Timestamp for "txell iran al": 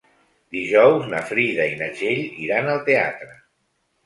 1.99-2.83